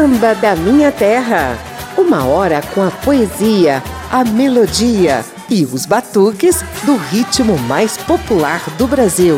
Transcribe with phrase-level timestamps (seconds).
[0.00, 1.58] Samba da Minha Terra.
[1.94, 8.86] Uma hora com a poesia, a melodia e os batuques do ritmo mais popular do
[8.86, 9.36] Brasil.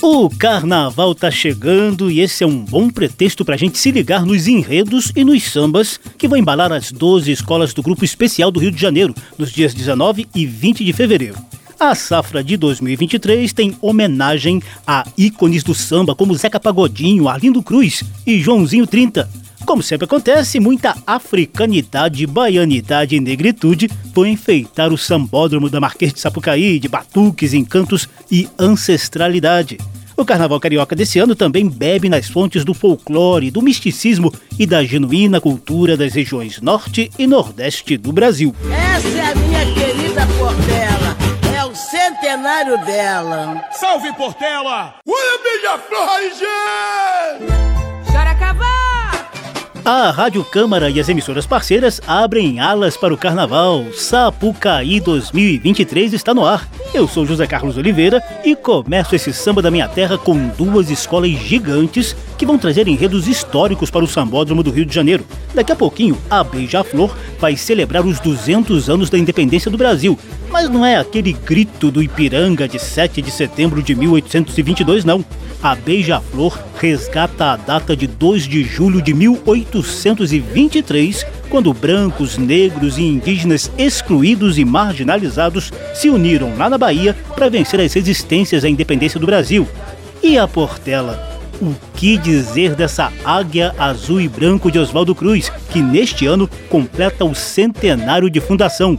[0.00, 4.24] O carnaval tá chegando e esse é um bom pretexto para a gente se ligar
[4.24, 8.58] nos enredos e nos sambas que vão embalar as 12 escolas do Grupo Especial do
[8.58, 11.36] Rio de Janeiro, nos dias 19 e 20 de fevereiro.
[11.80, 18.04] A safra de 2023 tem homenagem a ícones do samba como Zeca Pagodinho, Arlindo Cruz
[18.26, 19.26] e Joãozinho 30.
[19.64, 26.20] Como sempre acontece, muita africanidade, baianidade e negritude vão enfeitar o sambódromo da Marquês de
[26.20, 29.78] Sapucaí de batuques, encantos e ancestralidade.
[30.14, 34.84] O Carnaval Carioca desse ano também bebe nas fontes do folclore, do misticismo e da
[34.84, 38.54] genuína cultura das regiões Norte e Nordeste do Brasil.
[38.70, 40.69] Essa é a minha querida Portela, o
[42.10, 43.64] centenário dela.
[43.70, 44.94] Salve Portela!
[45.06, 46.08] Olha minha flor,
[48.10, 48.69] Chora cavalo!
[49.84, 53.86] A Rádio Câmara e as emissoras parceiras abrem alas para o Carnaval.
[53.94, 56.68] Sapucaí 2023 está no ar.
[56.92, 61.30] Eu sou José Carlos Oliveira e começo esse samba da minha terra com duas escolas
[61.30, 65.24] gigantes que vão trazer enredos históricos para o Sambódromo do Rio de Janeiro.
[65.54, 70.18] Daqui a pouquinho, a Beija-Flor vai celebrar os 200 anos da independência do Brasil.
[70.50, 75.24] Mas não é aquele grito do Ipiranga de 7 de setembro de 1822, não.
[75.62, 83.02] A Beija-Flor resgata a data de 2 de julho de 1823, quando brancos, negros e
[83.02, 89.20] indígenas excluídos e marginalizados se uniram lá na Bahia para vencer as resistências à independência
[89.20, 89.68] do Brasil.
[90.22, 91.28] E a Portela?
[91.60, 97.22] O que dizer dessa águia azul e branco de Oswaldo Cruz, que neste ano completa
[97.22, 98.98] o centenário de fundação?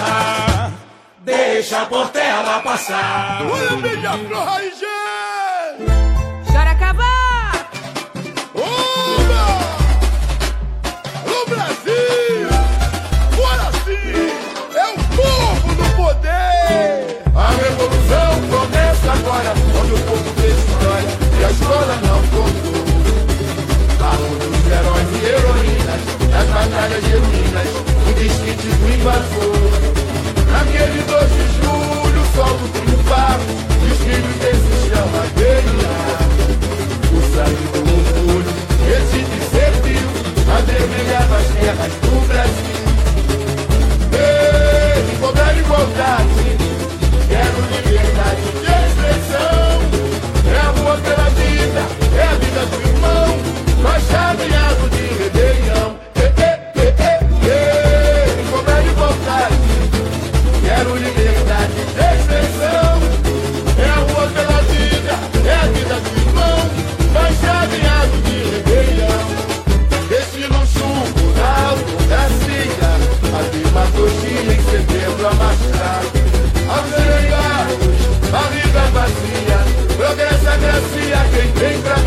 [0.00, 0.72] passar,
[1.24, 3.42] deixa a Portela passar.
[3.42, 3.70] Olha
[4.10, 4.86] a pro Raí Raigê!
[6.50, 7.66] Chora cavalo!
[8.54, 9.44] Uma!
[11.26, 12.48] No Brasil!
[13.32, 14.32] Agora sim!
[14.74, 17.22] É o povo do poder!
[17.34, 19.50] A revolução começa agora,
[19.80, 22.80] onde o povo fez história e a escola não contou.
[23.98, 27.68] Papo dos heróis e heroínas, das batalhas genuínas,
[28.08, 29.59] o distintivo invasor
[30.80, 32.99] dia de 2 de julho, solta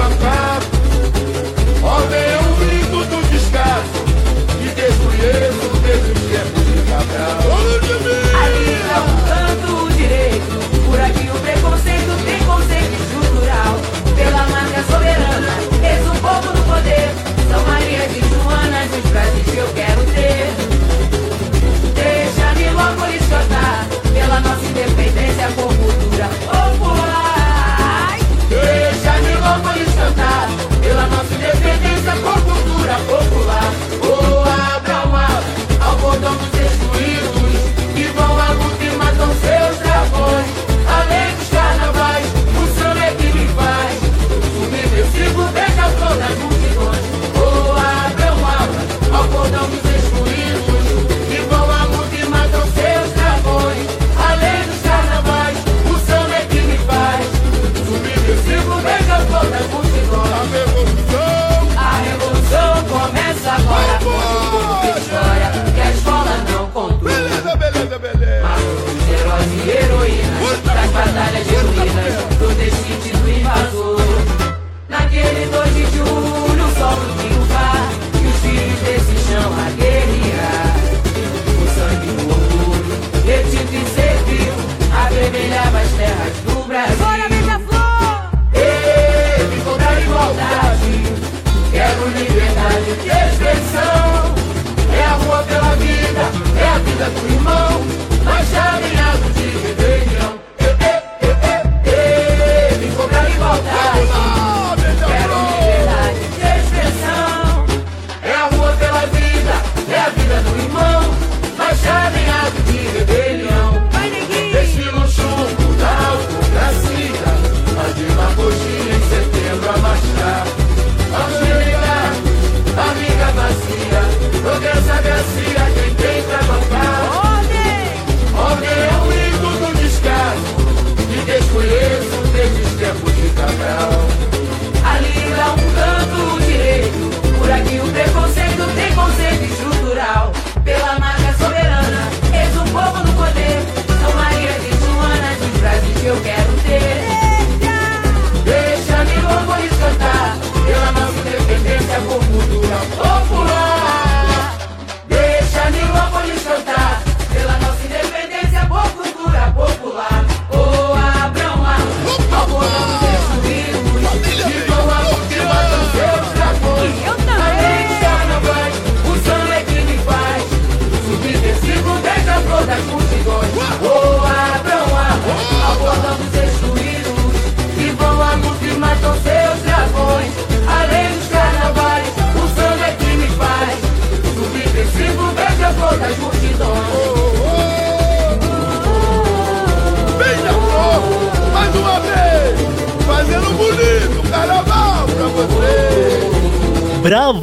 [0.10, 0.43] papá.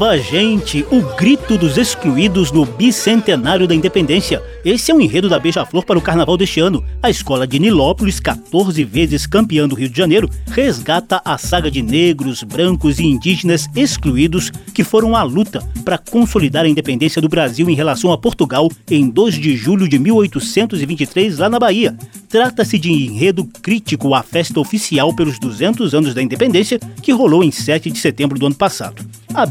[0.00, 4.42] Brava Gente, o grito dos excluídos no bicentenário da independência.
[4.64, 6.82] Esse é um enredo da Beija-Flor para o carnaval deste ano.
[7.02, 11.82] A escola de Nilópolis, 14 vezes campeã do Rio de Janeiro, resgata a saga de
[11.82, 17.68] negros, brancos e indígenas excluídos que foram à luta para consolidar a independência do Brasil
[17.68, 21.94] em relação a Portugal em 2 de julho de 1823, lá na Bahia.
[22.26, 27.50] Trata-se de enredo crítico à festa oficial pelos 200 anos da independência que rolou em
[27.50, 29.04] 7 de setembro do ano passado.
[29.32, 29.46] A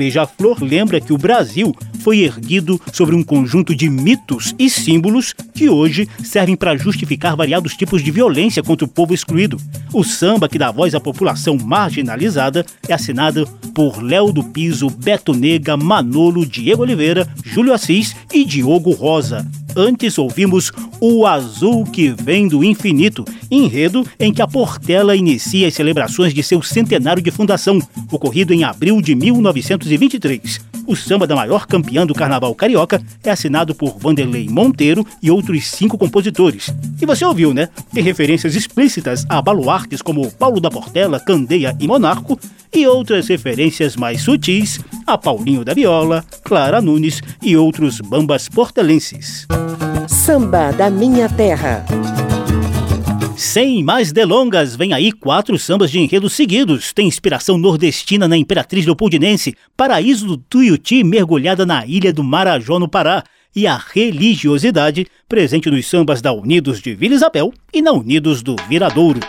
[0.62, 6.08] Lembra que o Brasil foi erguido sobre um conjunto de mitos e símbolos que hoje
[6.24, 9.58] servem para justificar variados tipos de violência contra o povo excluído.
[9.94, 15.34] O samba que dá voz à população marginalizada é assinado por Léo do Piso, Beto
[15.34, 19.46] Nega, Manolo, Diego Oliveira, Júlio Assis e Diogo Rosa.
[19.76, 25.74] Antes ouvimos O Azul que Vem do Infinito, enredo em que a Portela inicia as
[25.74, 27.80] celebrações de seu centenário de fundação,
[28.12, 30.29] ocorrido em abril de 1923.
[30.86, 35.68] O samba da maior campeã do carnaval carioca é assinado por Vanderlei Monteiro e outros
[35.68, 36.74] cinco compositores.
[37.00, 37.70] E você ouviu, né?
[37.94, 42.40] Tem referências explícitas a baluartes como Paulo da Portela, Candeia e Monarco,
[42.74, 49.48] e outras referências mais sutis a Paulinho da Viola, Clara Nunes e outros bambas portelenses.
[50.08, 51.86] Samba da Minha Terra.
[53.40, 56.92] Sem mais delongas, vem aí quatro sambas de enredo seguidos.
[56.92, 62.90] Tem inspiração nordestina na Imperatriz Leopoldinense, Paraíso do Tuiuti mergulhada na ilha do Marajó, no
[62.90, 63.24] Pará,
[63.56, 68.58] e a religiosidade presente nos sambas da Unidos de Vila Isabel e na Unidos do
[68.68, 69.22] Viradouro.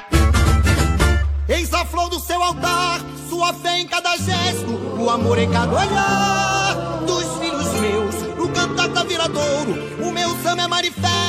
[1.48, 5.70] Eis a flor do seu altar, sua fé em cada gesto, o amor em cada
[5.70, 11.19] olhar dos filhos meus, no cantar da Viradouro, o meu samba é manifesto,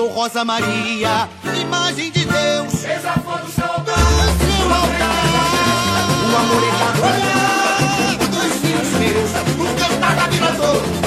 [0.00, 1.28] sou Rosa Maria,
[1.60, 2.84] imagem de Deus.
[2.84, 3.98] Eis a do seu altar.
[6.24, 10.99] o amor cada olhar dos filhos meus, no cantar da Viradouro, o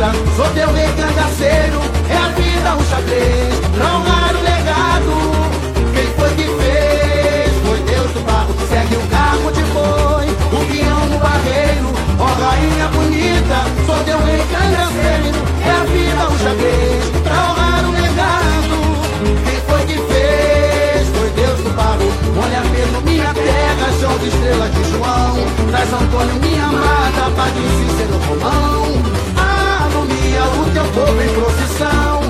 [0.00, 5.14] contra, sou teu rei cangaceiro, é a vida um xadrez, não há o legado.
[5.92, 7.52] Quem foi que fez?
[7.66, 12.88] Foi Deus do barro, segue o carro de boi, o guião no barreiro, ó rainha
[12.88, 18.80] bonita, sou teu rei cangaceiro, é a vida um xadrez, pra honrar o legado.
[19.44, 21.08] Quem foi que fez?
[21.14, 22.10] Foi Deus do barro,
[22.42, 25.36] olha pelo minha terra, show de estrela de João,
[25.68, 29.39] traz Antônio minha amada, padre Cícero Romão
[30.90, 32.20] povo em procissão.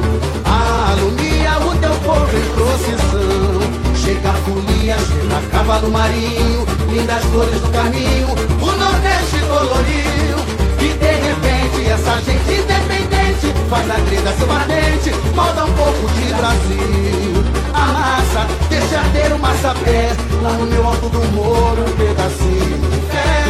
[0.45, 3.95] Alumia o teu povo em procissão.
[3.95, 8.29] Chega a folia, chega cavalo marinho, lindas flores do caminho,
[8.61, 10.37] o Nordeste coloriu.
[10.81, 17.45] E de repente essa gente independente faz a trilha permanente, molda um pouco de Brasil.
[17.73, 23.45] Amassa, deixa ter uma sapé, lá no meu alto do morro um pedacinho de fé.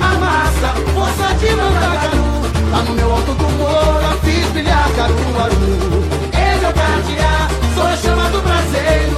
[0.00, 2.29] Amassa, força de mandar
[2.70, 5.54] Lá no meu alto do morro eu fiz brilhar Caruaru
[6.32, 9.16] Ele é o Cartiá, sou a chama do brasileiro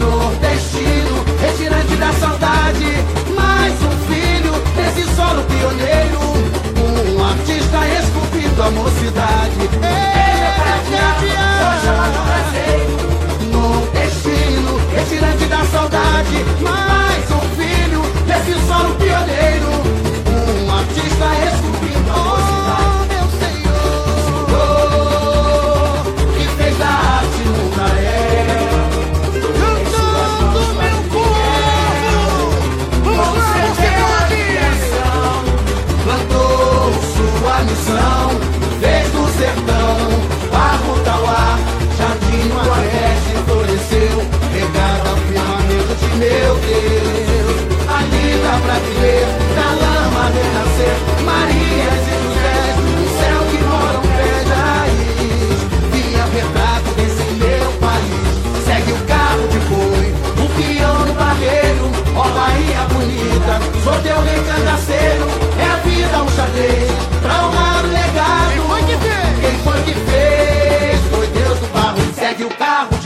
[0.00, 3.17] Nordestino, retirante da saudade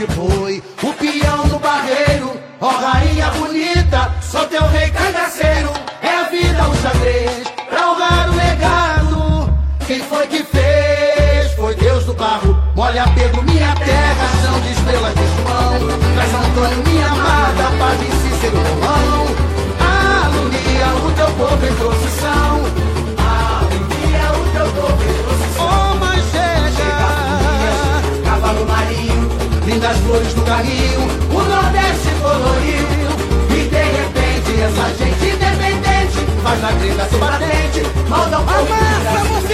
[0.03, 0.72] your boy.
[30.13, 30.99] flores do Carril,
[31.31, 32.85] o Nordeste coloriu.
[33.49, 38.41] E de repente, essa gente independente faz na trilha seu paradente, maldão.
[38.41, 39.52] Amassa, você!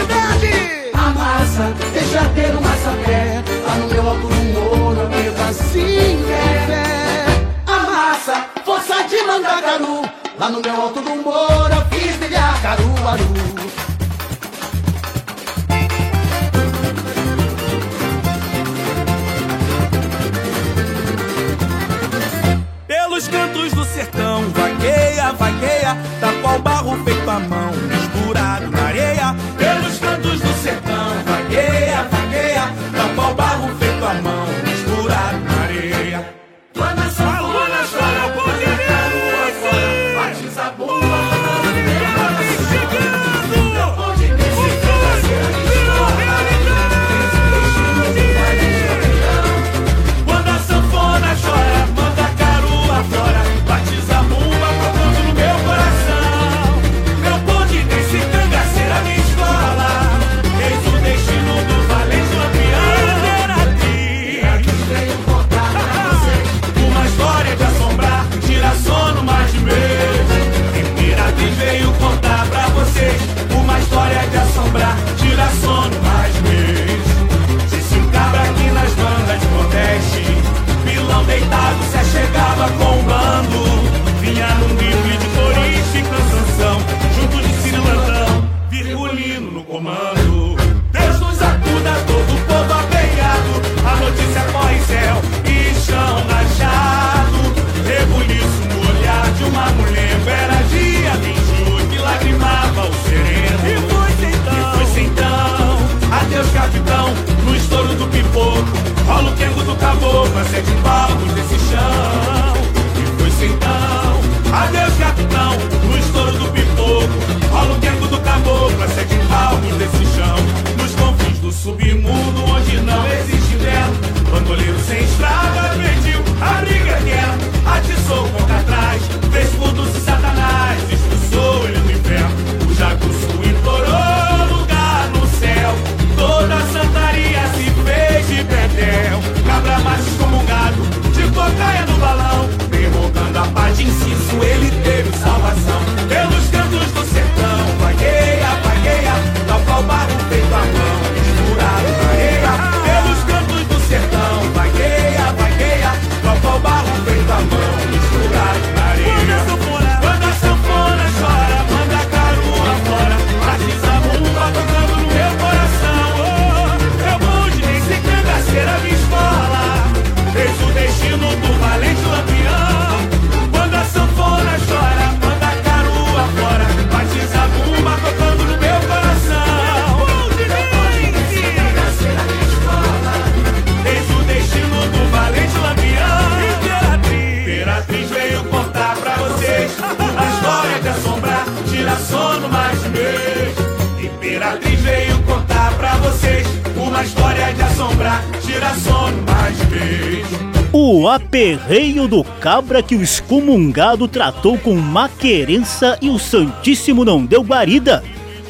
[202.50, 208.04] Aperreio do cabra que o excomungado tratou com maquerença e o Santíssimo não deu guarida.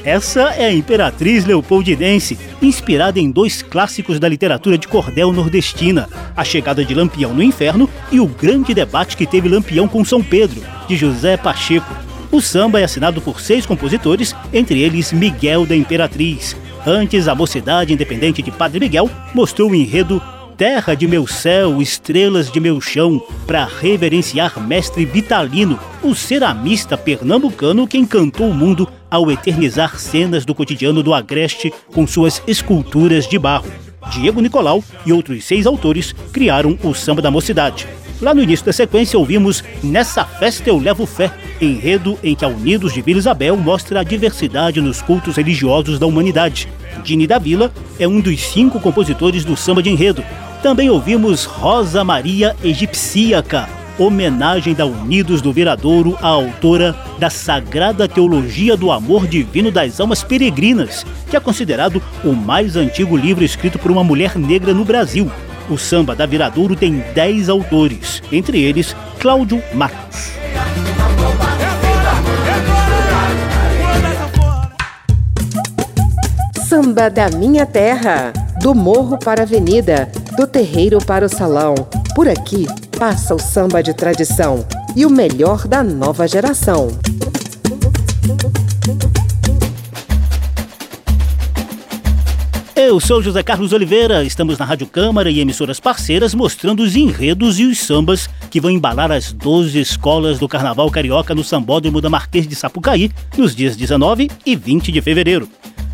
[0.06, 6.46] Essa é a Imperatriz Leopoldinense, inspirada em dois clássicos da literatura de cordel nordestina, A
[6.46, 10.62] Chegada de Lampião no Inferno e O Grande Debate que teve Lampião com São Pedro,
[10.88, 11.94] de José Pacheco.
[12.32, 16.56] O samba é assinado por seis compositores, entre eles Miguel da Imperatriz.
[16.88, 20.22] Antes, a Mocidade Independente de Padre Miguel mostrou o enredo
[20.60, 27.88] Terra de meu céu, estrelas de meu chão, para reverenciar Mestre Vitalino, o ceramista pernambucano
[27.88, 33.40] que encantou o mundo ao eternizar cenas do cotidiano do Agreste com suas esculturas de
[33.40, 33.72] barro.
[34.12, 37.88] Diego Nicolau e outros seis autores criaram o Samba da Mocidade.
[38.22, 42.50] Lá no início da sequência ouvimos Nessa Festa Eu Levo Fé, enredo em que a
[42.50, 46.68] Unidos de Vila Isabel mostra a diversidade nos cultos religiosos da humanidade.
[47.02, 50.22] Dini da Vila é um dos cinco compositores do samba de enredo.
[50.62, 58.76] Também ouvimos Rosa Maria Egipsíaca, homenagem da Unidos do Viradouro à autora da Sagrada Teologia
[58.76, 63.90] do Amor Divino das Almas Peregrinas, que é considerado o mais antigo livro escrito por
[63.90, 65.32] uma mulher negra no Brasil.
[65.70, 70.34] O samba da Viradouro tem 10 autores, entre eles Cláudio Matos.
[76.68, 78.34] Samba da Minha Terra.
[78.62, 81.76] Do morro para a avenida, do terreiro para o salão.
[82.14, 82.68] Por aqui
[82.98, 84.66] passa o samba de tradição
[84.98, 86.90] e o melhor da nova geração.
[92.76, 97.60] Eu sou José Carlos Oliveira, estamos na Rádio Câmara e emissoras parceiras mostrando os enredos
[97.60, 102.10] e os sambas que vão embalar as 12 escolas do Carnaval Carioca no Sambódromo da
[102.10, 105.48] Marquês de Sapucaí nos dias 19 e 20 de fevereiro.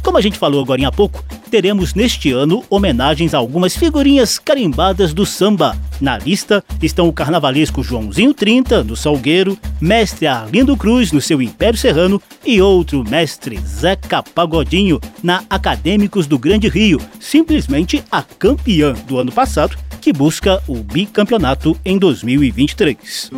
[0.05, 5.15] Como a gente falou agora há pouco, teremos neste ano homenagens a algumas figurinhas carimbadas
[5.15, 5.75] do samba.
[5.99, 11.79] Na lista estão o carnavalesco Joãozinho 30, no Salgueiro, mestre Arlindo Cruz, no seu Império
[11.79, 19.17] Serrano, e outro mestre Zeca Pagodinho, na Acadêmicos do Grande Rio, simplesmente a campeã do
[19.17, 23.31] ano passado, que busca o bicampeonato em 2023.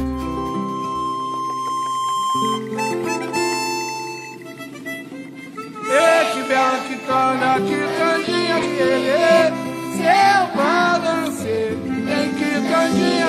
[7.36, 9.52] Bela quitanda, quitandinha de lelê.
[9.98, 13.27] Seu balancê, em quitandinha de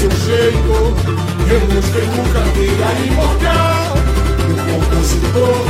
[0.00, 0.96] seu jeito.
[1.46, 3.96] Remostrei com candeia imortal
[4.48, 5.66] O compositor,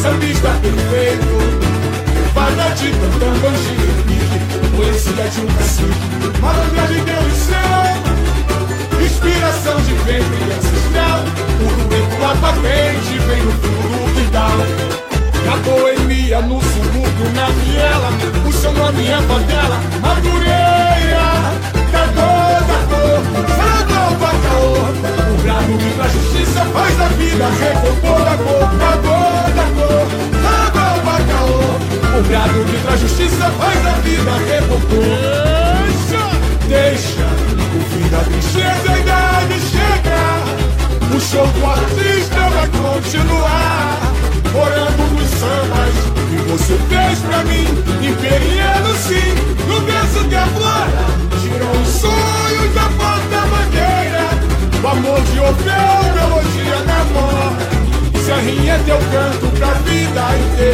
[0.00, 1.34] sambista perfeito.
[2.14, 6.40] Levada de tantão, angelique Poesia de um cacique.
[6.40, 7.82] Malandragem deu lição
[9.04, 11.24] Inspiração de ventre ancestral.
[11.60, 14.58] O ruído latamente vem no fundo do quintal.
[15.44, 18.10] Na boemia, no subúrbio, na viela
[18.46, 19.80] O seu nome é favela.
[20.00, 20.61] Madureira
[24.12, 24.72] Saradão, bacaô
[25.32, 30.06] O brado livra a justiça Faz a vida recompor da cor Da dor, da cor
[30.42, 35.52] Saradão, bacaô O brado livra a justiça Faz a vida recompor
[36.68, 37.26] Deixa
[37.74, 40.42] o fim da tristeza e da de chegar
[41.14, 43.98] O show do artista vai continuar
[44.54, 46.11] Orando nos sambas que
[46.52, 47.64] você fez pra mim
[48.06, 49.34] Imperiano sim,
[49.66, 51.06] no verso que aflora
[51.40, 54.28] Tirou os sonhos da porta-bandeira
[54.82, 57.72] O amor de Orfeu, melodia na morte
[58.22, 60.71] Serrinha é teu canto pra vida inteira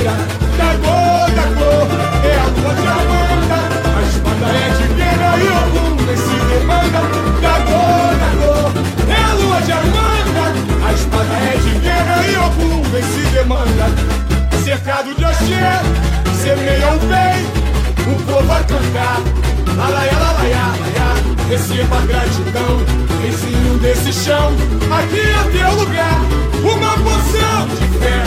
[21.58, 22.78] Receba gratidão
[23.20, 24.52] Vizinho desse chão.
[24.96, 26.20] Aqui é teu lugar
[26.62, 28.22] Uma poção de fé.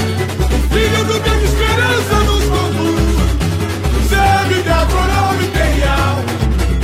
[0.70, 3.08] Filho do bem de esperança nos conduz.
[4.10, 6.18] Zé da coroa imperial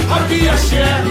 [0.09, 1.03] Aqui axé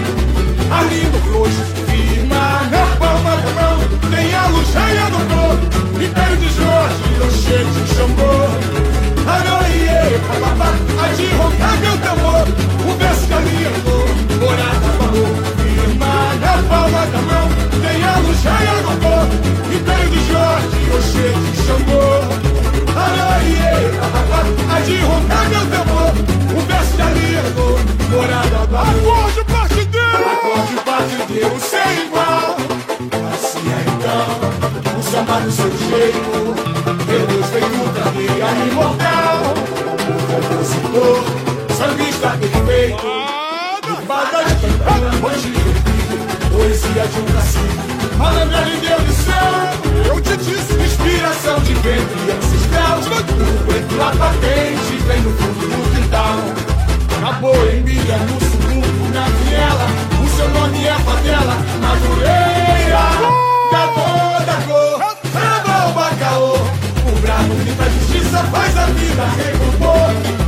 [0.71, 1.53] Arlindo Cruz
[1.85, 3.77] Firma na palma da mão.
[4.09, 7.07] Tem a luz cheia do corpo Império de Jorge
[7.45, 8.87] chego de Xangô
[9.27, 10.73] Aroie, papapá
[11.03, 12.47] A de roncar meu tambor.
[12.89, 14.07] O verso caminhando
[14.39, 14.96] Morada
[17.07, 17.49] palma da mão
[17.81, 19.35] Tem a luz cheia do corpo
[19.73, 20.67] Império de Jorge
[21.11, 22.07] chego de Xangô.
[23.99, 24.41] Papapá
[24.75, 26.11] A de roncar meu tambor
[26.55, 27.65] O verso caminhando
[28.09, 32.57] Morada falou Acorde partideiro Acorde partideiro sem igual
[33.33, 36.77] Assim é então O samba do seu jeito.
[37.07, 39.37] Deus feito cadeia imortal.
[40.07, 41.17] O compositor
[41.77, 43.16] Sambista perfeito
[46.97, 53.65] Poesia de um cacique Malandragem deu lição Eu te disse Inspiração de ventre ancestral O
[53.65, 56.37] preto lá patente Vem no fundo do quintal.
[57.21, 59.87] Na boemia, no subúrbio, na viela.
[60.23, 63.05] O seu nome é favela Madureira
[63.71, 69.23] Da dor, da cor Samba o bacaô O bravo grita a justiça Faz a vida
[69.37, 70.46] recompor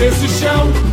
[0.00, 0.89] desse chão.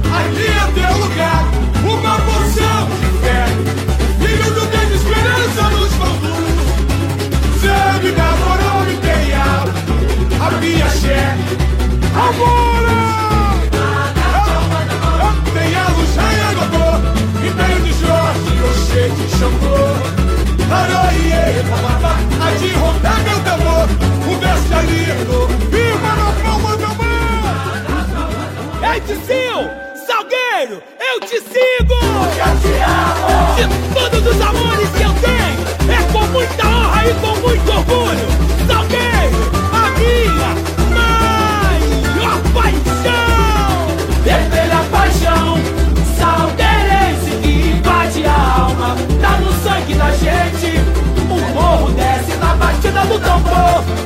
[29.08, 31.94] Salgueiro, eu te sigo!
[31.94, 33.56] Eu te amo!
[33.56, 38.28] De todos os amores que eu tenho, é com muita honra e com muito orgulho!
[38.68, 39.40] Salgueiro,
[39.72, 40.52] a minha
[40.94, 43.88] maior paixão!
[44.26, 45.58] Vermelha paixão,
[46.18, 50.82] salgueirense que invade a alma, tá no sangue da gente,
[51.32, 53.97] o morro desce na batida do tambor.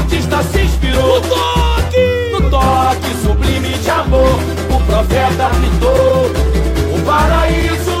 [0.00, 4.40] Artista se inspirou No toque No toque sublime de amor
[4.70, 6.30] O profeta gritou
[6.94, 8.00] O paraíso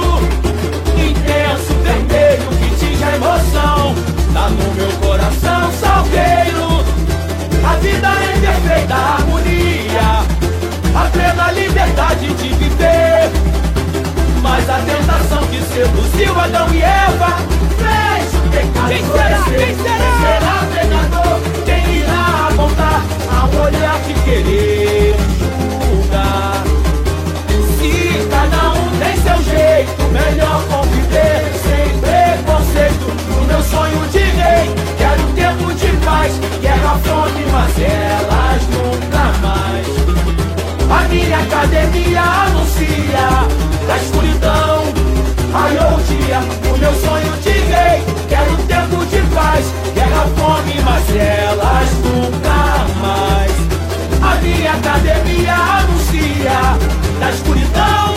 [0.96, 3.94] Intenso, vermelho que tinge a emoção
[4.32, 6.80] Tá no meu coração, salgueiro
[7.62, 10.24] a vida em perfeita harmonia,
[10.94, 13.30] a plena liberdade de viver.
[14.42, 17.36] Mas a tentação que seduziu Adão e Eva
[17.78, 19.44] fez o pecado Quem será?
[19.44, 20.10] Quem será?
[20.20, 20.20] será?
[20.20, 20.59] Quem irá
[22.68, 25.14] a olhar que querer
[25.78, 26.62] julgar?
[27.78, 33.06] Se cada um tem seu jeito, melhor conviver sem preconceito.
[33.40, 39.86] O meu sonho de rei, quero tempo de paz, guerra, fome, mas elas nunca mais.
[40.90, 43.46] A minha academia anuncia
[43.86, 44.79] da escuridão.
[45.52, 46.38] Raiou o dia,
[46.72, 53.50] o meu sonho de rei, quero tempo de paz, guerra, fome, mas elas nunca mais.
[54.22, 56.78] A minha academia anuncia
[57.18, 58.14] da escuridão.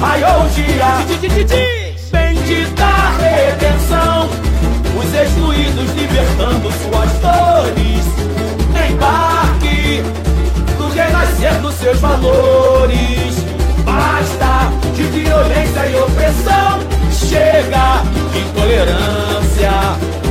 [0.00, 1.06] Raiou o dia,
[2.10, 2.86] bendita
[3.20, 4.28] redenção.
[4.98, 8.06] Os excluídos libertando suas dores.
[8.90, 10.02] Embarque
[10.76, 13.45] do renascer dos seus valores.
[13.96, 16.80] Basta de violência e opressão.
[17.10, 19.70] Chega de intolerância.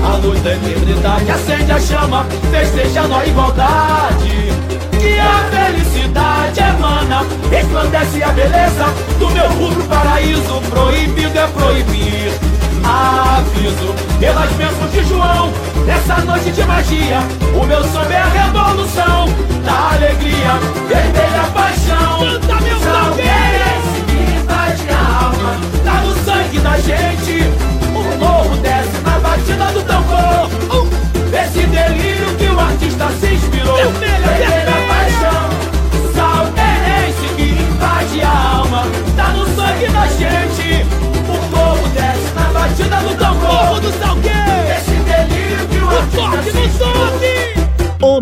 [0.03, 4.53] A luz da eternidade acende a chama, festejando a igualdade.
[4.99, 8.86] Que a felicidade emana, resplandece a beleza
[9.18, 10.61] do meu rubro paraíso.
[10.70, 12.55] Proibido é proibir.
[12.88, 15.51] Aviso pelas bênçãos de João,
[15.88, 17.20] nessa noite de magia,
[17.59, 19.26] o meu samba é a revolução
[19.66, 20.53] da alegria,
[20.88, 22.20] vermelha paixão.
[22.20, 23.45] Canta meu Salgueirense
[25.84, 27.43] tá no sangue da gente.
[27.93, 30.50] O morro desce na batida do tambor.
[31.34, 33.76] Esse delírio que o artista se inspirou.
[33.76, 35.50] Vermelha, vermelha paixão.
[36.14, 38.84] Salgueirense que invade a alma,
[39.16, 40.86] tá no sangue da gente.
[41.28, 43.54] O morro desce na batida do tambor.
[43.54, 44.55] Morro do Salgueiro.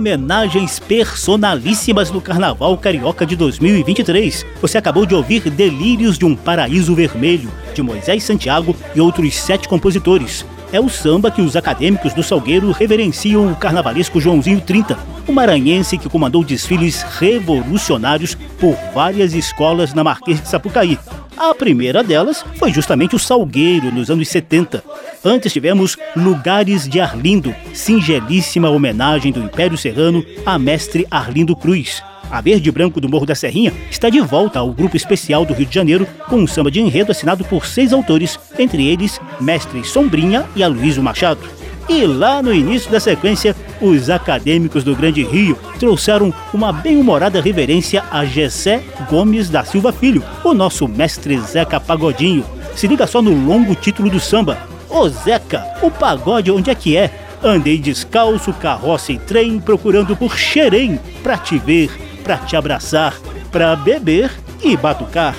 [0.04, 4.46] Homenagens personalíssimas no Carnaval Carioca de 2023.
[4.62, 9.66] Você acabou de ouvir Delírios de um Paraíso Vermelho, de Moisés Santiago e outros sete
[9.66, 10.46] compositores.
[10.74, 15.98] É o samba que os acadêmicos do Salgueiro reverenciam o carnavalesco Joãozinho 30, o maranhense
[15.98, 21.00] que comandou desfiles revolucionários por várias escolas na Marquês de Sapucaí.
[21.36, 24.84] A primeira delas foi justamente o Salgueiro, nos anos 70.
[25.24, 32.04] Antes tivemos Lugares de Arlindo, singelíssima homenagem do Império Serrano a mestre Arlindo Cruz.
[32.30, 35.68] A Verde Branco do Morro da Serrinha está de volta ao grupo especial do Rio
[35.68, 40.46] de Janeiro com um samba de enredo assinado por seis autores, entre eles Mestre Sombrinha
[40.56, 41.63] e Aloysio Machado.
[41.90, 48.04] E lá no início da sequência, os acadêmicos do Grande Rio trouxeram uma bem-humorada reverência
[48.10, 52.46] a Gessé Gomes da Silva Filho, o nosso mestre Zeca Pagodinho.
[52.76, 54.58] Se liga só no longo título do samba.
[54.90, 57.12] Ô Zeca, o pagode onde é que é?
[57.44, 61.92] Andei descalço, carroça e trem, procurando por xerém, pra te ver,
[62.24, 63.14] pra te abraçar,
[63.52, 64.32] pra beber
[64.64, 65.36] e batucar.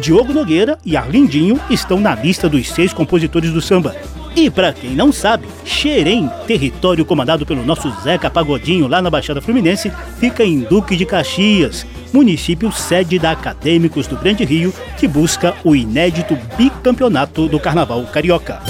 [0.00, 3.94] Diogo Nogueira e Arlindinho estão na lista dos seis compositores do samba.
[4.36, 9.40] E para quem não sabe, Xerém, território comandado pelo nosso Zeca Pagodinho lá na Baixada
[9.40, 15.54] Fluminense, fica em Duque de Caxias, município sede da Acadêmicos do Grande Rio, que busca
[15.64, 18.60] o inédito bicampeonato do Carnaval Carioca.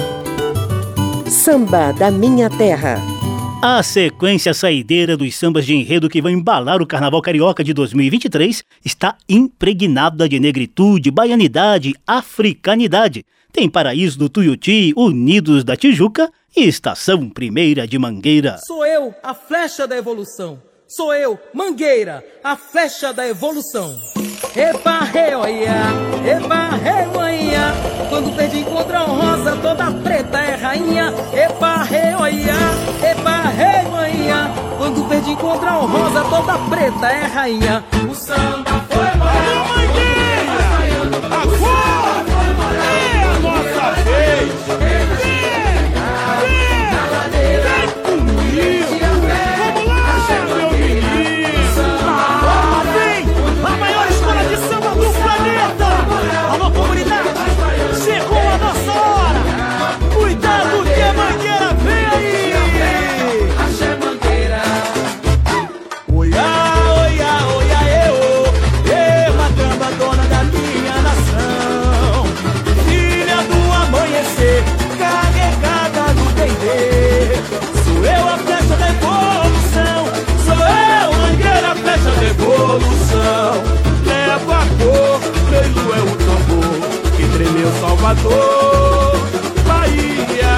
[1.27, 3.18] Samba da Minha Terra.
[3.61, 8.63] A sequência saideira dos sambas de enredo que vão embalar o Carnaval Carioca de 2023
[8.85, 13.27] está impregnada de negritude, baianidade, africanidade.
[13.53, 18.59] Tem Paraíso do Tuiuti, Unidos da Tijuca e Estação Primeira de Mangueira.
[18.65, 20.63] Sou eu, a flecha da evolução.
[20.89, 23.95] Sou eu, Mangueira, a flecha da evolução.
[24.57, 25.35] Epa, rei,
[26.25, 27.75] epa, rei, manhã.
[28.09, 31.13] Quando perdi contra a rosa, toda preta é rainha.
[31.35, 32.15] Epa, rei,
[33.03, 34.51] epa, rei, manhã.
[34.79, 37.85] Quando perdi contra a rosa, toda preta é rainha.
[38.11, 40.08] O samba foi embora.
[88.09, 89.19] Salvador,
[89.67, 90.57] Bahia,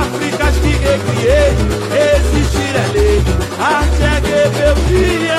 [0.00, 1.54] África que recriei,
[2.16, 3.22] existir é lei,
[3.60, 5.38] arte é rebeldia.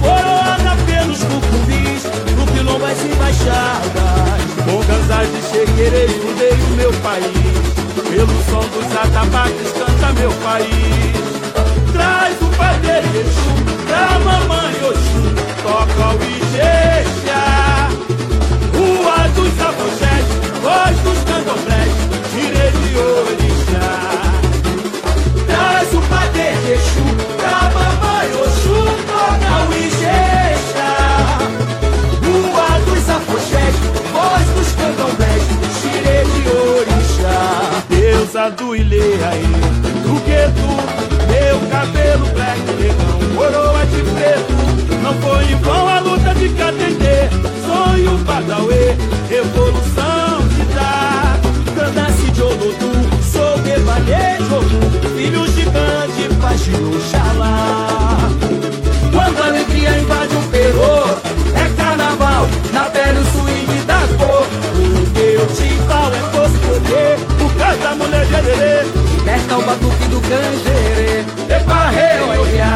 [0.00, 2.04] Coroada pelos cucumbis,
[2.36, 7.72] no quilombo as embaixadas, com gansas de chequerei, fundei o meu país.
[8.08, 10.91] Pelo som dos atabaques canta meu país.
[38.42, 39.42] Deusa do Ileaí,
[40.02, 40.70] do que tu,
[41.30, 45.00] meu cabelo black, negão, coroa de preto.
[45.00, 47.28] Não foi em vão a luta de Catendê,
[47.64, 48.96] sonho Badauê,
[49.28, 51.38] revolução de dar.
[51.76, 55.01] Candace de Olodum, sou devanejo,
[68.32, 68.84] da mulher de Aderê.
[69.24, 71.24] Desce o batuque do canjerê.
[71.48, 72.72] Epa, rei, olha,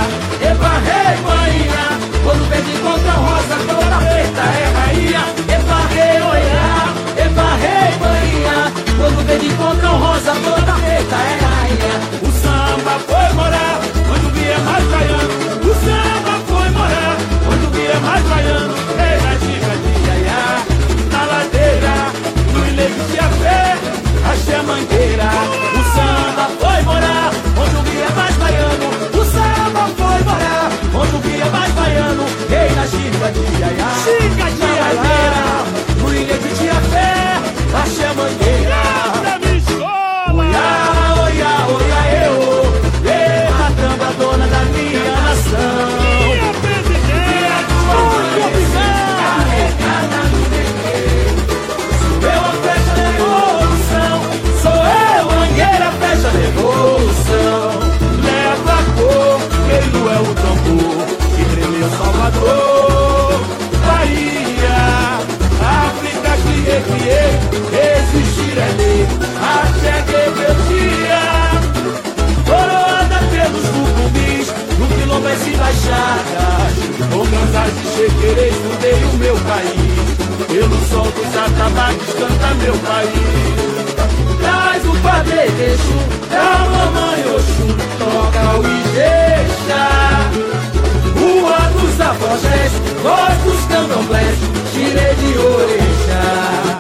[0.50, 1.84] epa, rei, manhã.
[2.22, 5.22] Quando verde contra rosa, toda preta é rainha.
[5.56, 6.66] Epa, rei, olha,
[7.24, 8.72] epa, rei, manhã.
[8.98, 11.94] Quando verde contra rosa, toda preta é rainha.
[12.22, 13.80] O samba foi morar,
[14.12, 15.34] onde o guia mais baiano.
[15.62, 17.16] O samba foi morar,
[17.52, 18.75] onde o guia mais baiano.
[24.66, 25.85] Mangueira.
[75.90, 80.16] As embaixadas, com gansas de chequerei, fundei o meu país.
[80.48, 83.56] Pelo sol dos atabaques canta meu país.
[84.40, 85.98] Traz o padre Exu,
[86.30, 90.30] da mamãe Oxum, toca o Ijexá.
[91.18, 92.72] Rua dos afogés,
[93.02, 94.38] voz dos candomblés,
[94.72, 96.75] tirei de orixá.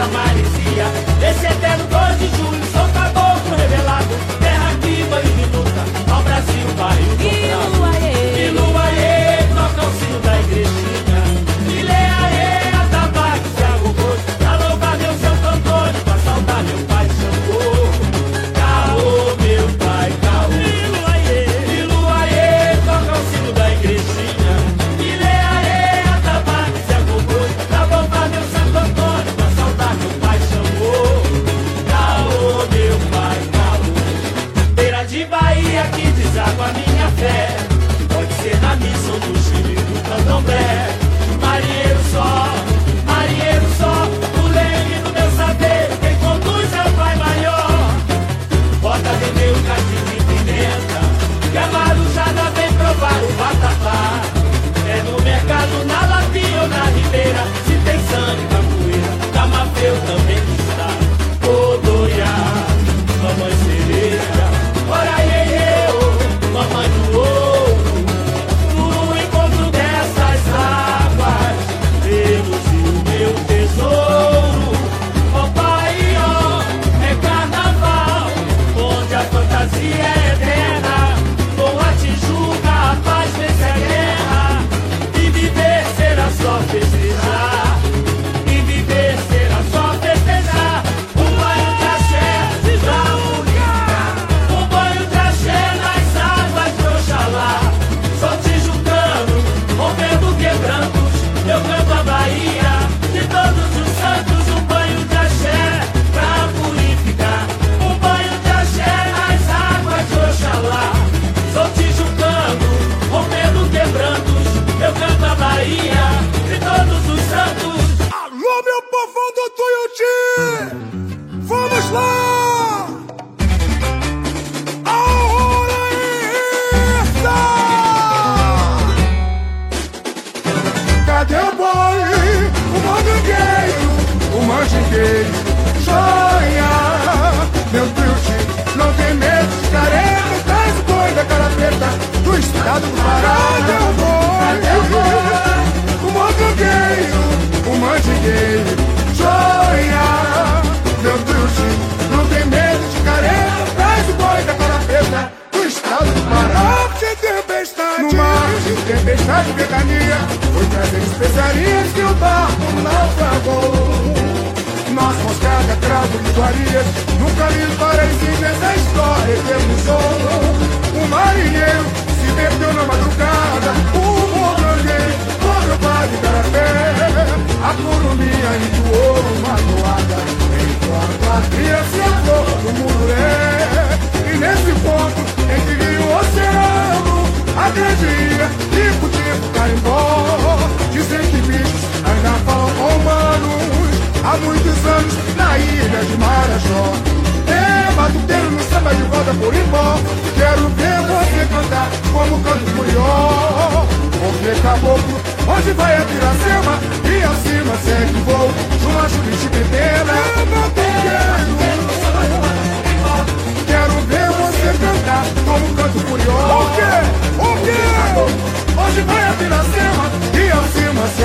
[0.00, 0.39] somebody.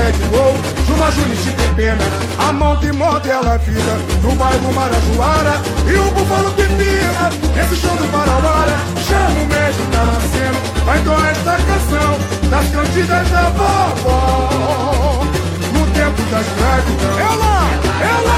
[0.06, 0.53] Acima segue o gol
[0.88, 2.03] Juma Junite tem pena,
[2.38, 5.62] a mão que modela a vida No bairro Marajoara.
[5.88, 7.30] E o búfalo que pisa
[7.60, 8.78] Esse show do Parauara,
[9.08, 15.26] chama o mesmo tá nascendo Vai então esta canção das cantigas da vovó.
[15.74, 17.70] No tempo das grávidas Ela,
[18.01, 18.38] ela,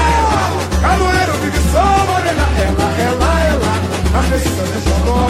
[0.80, 5.26] canoeiro vive só morena Ela, ela, ela, a precisa de xodó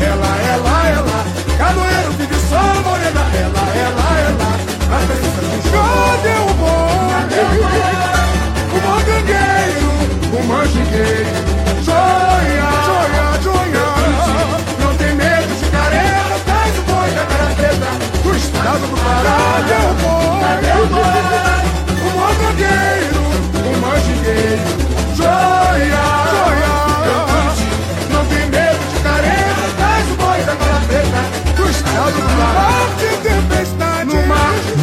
[0.00, 1.24] Ela, ela, ela,
[1.56, 7.90] canoeiro vive só morena Ela, ela, ela, xodó Cadê o boi?
[8.72, 9.90] O mangangueiro,
[10.32, 11.30] o manjigueiro
[11.82, 13.86] Joia, joia, joia.
[14.80, 17.90] Não tem medo de careta Traz o boi da cara preta.
[18.22, 19.38] Do estado do Pará.
[20.00, 20.40] Boi?
[20.40, 21.20] Cadê o boi?
[22.02, 23.24] O mangangueiro,
[23.64, 24.68] o manjigueiro
[25.14, 26.74] Joia, joia.
[28.10, 31.20] Não tem medo de careta Traz o boi da cara preta.
[31.56, 32.99] Do estado do Pará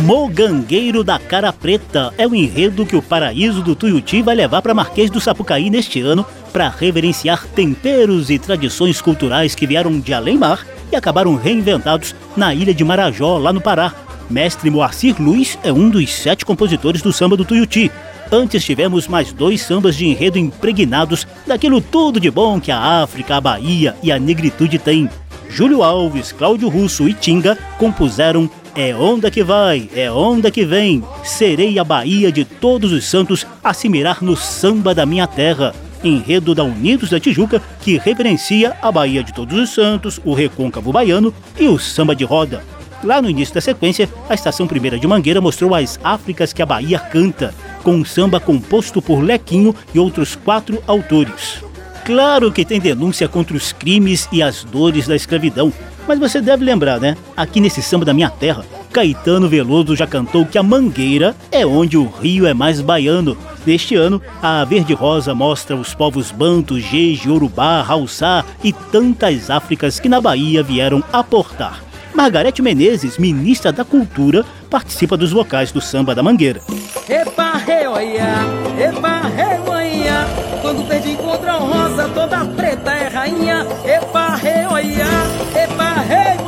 [0.08, 4.74] Mogangueiro da Cara Preta é o enredo que o Paraíso do Tuiuti vai levar para
[4.74, 10.66] Marquês do Sapucaí neste ano para reverenciar temperos e tradições culturais que vieram de além-mar
[10.90, 13.94] e acabaram reinventados na ilha de Marajó, lá no Pará.
[14.30, 17.92] Mestre Moacir Luiz é um dos sete compositores do samba do Tuiuti.
[18.32, 23.36] Antes tivemos mais dois sambas de enredo impregnados daquilo tudo de bom que a África,
[23.36, 25.10] a Bahia e a negritude têm.
[25.50, 28.50] Júlio Alves, Cláudio Russo e Tinga compuseram
[28.80, 33.44] É Onda que Vai, É Onda que Vem, Serei a Bahia de Todos os Santos
[33.64, 35.74] a se mirar no samba da minha terra.
[36.04, 40.92] Enredo da Unidos da Tijuca que reverencia a Bahia de Todos os Santos, o recôncavo
[40.92, 42.64] baiano e o samba de roda.
[43.04, 46.66] Lá no início da sequência, a estação primeira de Mangueira mostrou as Áfricas que a
[46.66, 51.64] Bahia canta, com um samba composto por Lequinho e outros quatro autores.
[52.06, 55.74] Claro que tem denúncia contra os crimes e as dores da escravidão,
[56.08, 57.18] mas você deve lembrar, né?
[57.36, 61.98] Aqui nesse samba da minha terra, Caetano Veloso já cantou que a Mangueira é onde
[61.98, 63.38] o rio é mais baiano.
[63.66, 70.00] Neste ano, a Verde Rosa mostra os povos Banto, Jeje, Urubá, Haussá e tantas Áfricas
[70.00, 71.84] que na Bahia vieram aportar.
[72.14, 76.62] Margarete Menezes, ministra da Cultura, participa dos vocais do samba da Mangueira.
[77.10, 78.36] Epa, reoia,
[78.78, 80.28] epa, reoia.
[80.62, 83.66] Quando encontra rosa, toda preta é rainha.
[83.86, 85.08] Epa, reoia,
[85.56, 86.47] epa, reoia.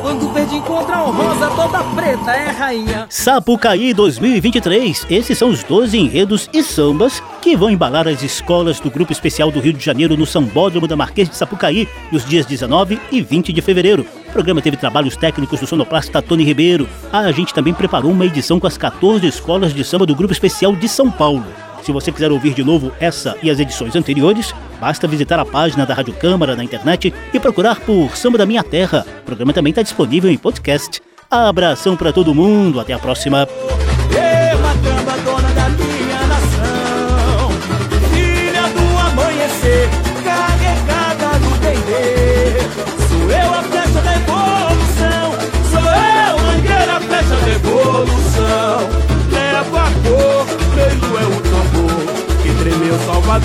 [0.00, 3.06] Quando verde encontra rosa, toda preta é rainha.
[3.08, 5.06] Sapucaí 2023.
[5.10, 9.50] Esses são os 12 enredos e sambas que vão embalar as escolas do Grupo Especial
[9.50, 13.52] do Rio de Janeiro no Sambódromo da Marquês de Sapucaí nos dias 19 e 20
[13.52, 14.06] de fevereiro.
[14.28, 16.88] O programa teve trabalhos técnicos do sonoplasta Tony Ribeiro.
[17.12, 20.74] A gente também preparou uma edição com as 14 escolas de samba do Grupo Especial
[20.74, 21.44] de São Paulo.
[21.82, 25.86] Se você quiser ouvir de novo essa e as edições anteriores, basta visitar a página
[25.86, 29.04] da Rádio Câmara na internet e procurar por Samba da Minha Terra.
[29.22, 31.00] O programa também está disponível em podcast.
[31.30, 33.46] Abração para todo mundo, até a próxima.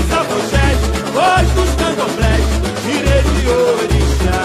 [0.00, 0.78] Dos Afoxés,
[1.12, 2.44] voz dos candomblés,
[2.84, 4.42] direi de orixá.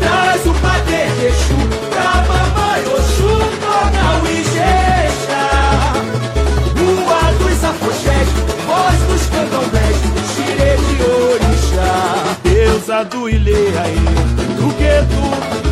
[0.00, 5.46] Traz o padre Exu pra mamãe Oxum, toca o Ijexá.
[6.76, 8.28] Rua dos Afoxés,
[8.66, 9.96] voz dos candomblés,
[10.34, 11.92] direi de orixá.
[12.42, 14.00] Deusa do Ileaí,
[14.58, 15.26] do Quetu,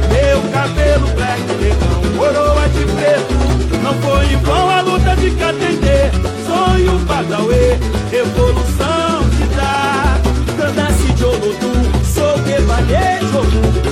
[0.09, 3.35] meu cabelo black, negão, coroa de preto.
[3.83, 6.11] Não foi em vão a luta de Catendê,
[6.47, 7.78] sonho Badauê,
[8.11, 10.21] revolução de dar.
[10.57, 11.73] Candace de Olodu,
[12.05, 13.43] sou quebalhejo,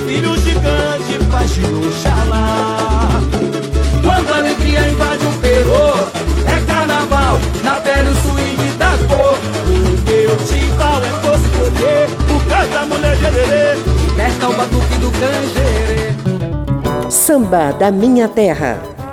[0.05, 3.21] filho gigante, pagino xalá.
[4.03, 5.93] Quando a alegria invade o perô,
[6.45, 9.39] é carnaval, na pele o swing da cor.
[10.19, 15.11] O timbal é força e poder, o canto da mulher gererê, liberta o batuque do
[15.11, 17.09] canjerê.
[17.09, 18.98] Samba da Minha Terra.